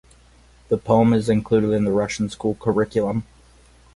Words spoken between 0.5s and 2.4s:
The poem is included in the Russian